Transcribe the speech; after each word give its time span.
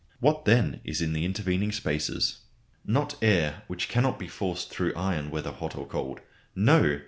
What 0.19 0.45
then 0.45 0.81
is 0.83 0.99
in 0.99 1.13
the 1.13 1.25
intervening 1.25 1.71
spaces? 1.71 2.39
Not 2.83 3.19
air, 3.21 3.61
which 3.67 3.87
cannot 3.87 4.17
be 4.17 4.27
forced 4.27 4.71
through 4.71 4.95
iron 4.95 5.29
whether 5.29 5.51
hot 5.51 5.75
or 5.75 5.85
cold. 5.85 6.21
No! 6.55 6.97